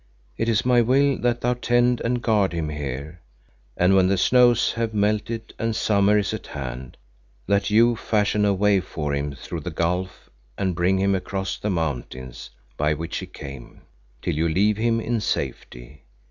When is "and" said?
2.01-2.23, 3.77-3.95, 5.59-5.75, 10.57-10.73